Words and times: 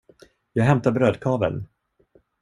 Jag 0.53 0.63
hämtar 0.63 0.91
brödkaveln. 0.91 1.67